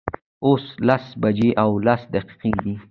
[0.45, 2.73] اوس لس بجې او لس دقیقې دي